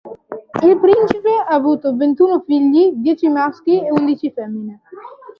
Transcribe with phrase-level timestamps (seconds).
[0.63, 4.81] Il principe ha avuto ventuno figli, dieci maschi e undici femmine.